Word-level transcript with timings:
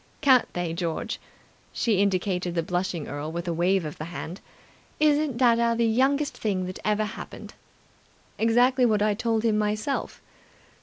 Can't 0.21 0.51
they, 0.53 0.73
George?" 0.73 1.19
She 1.73 2.01
indicated 2.01 2.55
the 2.55 2.63
blushing 2.63 3.07
earl 3.07 3.31
with 3.31 3.47
a 3.47 3.53
wave 3.53 3.85
of 3.85 3.99
the 3.99 4.05
hand. 4.05 4.41
"Isn't 4.99 5.37
dadda 5.37 5.77
the 5.77 5.85
youngest 5.85 6.35
thing 6.35 6.65
that 6.65 6.79
ever 6.83 7.05
happened?" 7.05 7.53
"Exactly 8.39 8.83
what 8.83 9.03
I 9.03 9.13
told 9.13 9.43
him 9.43 9.59
myself." 9.59 10.19